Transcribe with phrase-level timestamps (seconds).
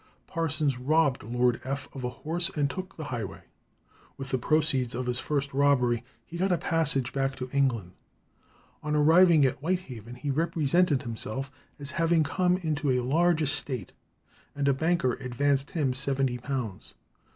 [0.25, 1.87] Parsons robbed Lord F.
[1.93, 3.43] of a horse and took the highway.
[4.17, 7.91] With the proceeds of his first robbery he got a passage back to England.
[8.81, 13.91] On arriving at Whitehaven, he represented himself as having come into a large estate,
[14.55, 16.95] and a banker advanced him seventy pounds.